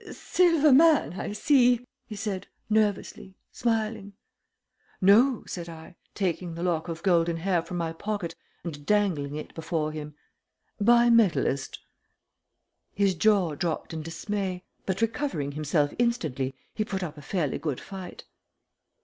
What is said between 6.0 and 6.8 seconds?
taking the